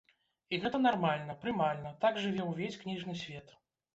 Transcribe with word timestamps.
І 0.55 0.59
гэта 0.63 0.79
нармальна, 0.85 1.35
прымальна, 1.43 1.91
так 2.05 2.17
жыве 2.23 2.47
ўвесь 2.51 2.79
кніжны 2.85 3.13
свет. 3.25 3.55